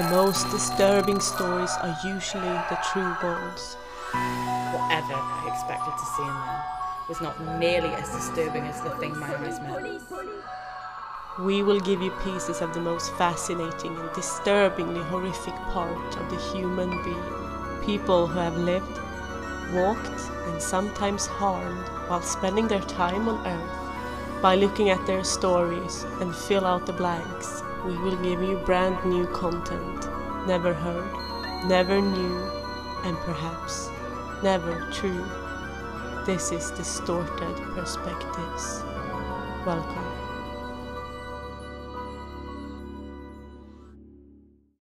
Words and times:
The 0.00 0.16
most 0.16 0.50
disturbing 0.50 1.20
stories 1.20 1.72
are 1.82 1.94
usually 2.02 2.56
the 2.70 2.78
true 2.90 3.14
ones. 3.22 3.74
Whatever 4.72 5.12
I 5.12 5.44
expected 5.52 5.92
to 5.92 6.06
see 6.16 6.22
in 6.22 6.36
them 6.40 6.62
was 7.06 7.20
not 7.20 7.58
nearly 7.60 7.90
as 7.90 8.08
disturbing 8.08 8.64
as 8.64 8.80
the 8.80 8.96
thing 8.96 9.18
my 9.18 9.28
eyes 9.36 9.60
met. 9.60 10.00
We 11.40 11.62
will 11.62 11.80
give 11.80 12.00
you 12.00 12.12
pieces 12.24 12.62
of 12.62 12.72
the 12.72 12.80
most 12.80 13.12
fascinating 13.16 13.94
and 13.94 14.10
disturbingly 14.14 15.02
horrific 15.02 15.54
part 15.74 16.16
of 16.16 16.30
the 16.30 16.40
human 16.50 16.88
being. 17.04 17.84
People 17.84 18.26
who 18.26 18.38
have 18.38 18.56
lived, 18.56 18.98
walked, 19.74 20.20
and 20.46 20.62
sometimes 20.62 21.26
harmed 21.26 21.88
while 22.08 22.22
spending 22.22 22.68
their 22.68 22.86
time 22.88 23.28
on 23.28 23.46
Earth. 23.46 24.40
By 24.40 24.54
looking 24.54 24.88
at 24.88 25.06
their 25.06 25.24
stories 25.24 26.04
and 26.22 26.34
fill 26.34 26.64
out 26.64 26.86
the 26.86 26.94
blanks, 26.94 27.62
we 27.84 27.96
will 27.98 28.16
give 28.16 28.42
you 28.42 28.58
brand 28.66 29.04
new 29.04 29.26
content, 29.28 30.06
never 30.46 30.74
heard, 30.74 31.66
never 31.66 32.00
knew, 32.00 32.38
and 33.04 33.16
perhaps 33.18 33.88
never 34.42 34.90
true. 34.92 35.24
This 36.26 36.52
is 36.52 36.70
Distorted 36.72 37.56
Perspectives. 37.74 38.82
Welcome. 39.64 40.29